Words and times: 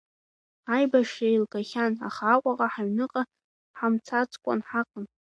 Аибашьра 0.75 1.27
еилгахьан, 1.29 1.93
аха 2.07 2.23
Аҟәаҟа 2.33 2.67
ҳаҩныҟа 2.73 3.21
ҳамцацкәан 3.77 4.59
ҳаҟан. 4.69 5.05